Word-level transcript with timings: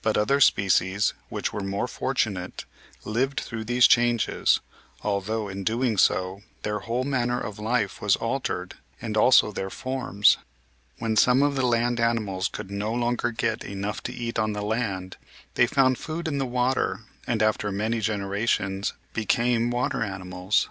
But 0.00 0.16
other 0.16 0.40
species 0.40 1.12
which 1.28 1.52
were 1.52 1.60
more 1.60 1.86
fortunate 1.86 2.64
lived 3.04 3.38
through 3.40 3.64
these 3.64 3.86
changes, 3.86 4.60
although, 5.02 5.48
in 5.50 5.62
doing 5.62 5.98
so, 5.98 6.40
their 6.62 6.78
whole 6.78 7.04
manner 7.04 7.38
of 7.38 7.58
life 7.58 8.00
was 8.00 8.16
altered 8.16 8.76
and 9.02 9.14
also 9.14 9.52
their 9.52 9.68
forms. 9.68 10.38
When 10.96 11.16
some 11.16 11.42
of 11.42 11.54
the 11.54 11.66
land 11.66 12.00
ani 12.00 12.20
mals 12.22 12.50
could 12.50 12.70
no 12.70 12.94
longer 12.94 13.30
get 13.30 13.62
enough 13.62 14.02
to 14.04 14.12
eat 14.14 14.38
on 14.38 14.54
the 14.54 14.62
land, 14.62 15.18
they 15.54 15.66
found 15.66 15.98
food 15.98 16.28
in 16.28 16.38
the 16.38 16.46
water 16.46 17.00
and, 17.26 17.42
after 17.42 17.70
many 17.70 18.00
generations, 18.00 18.94
became 19.12 19.70
water 19.70 20.02
animals. 20.02 20.70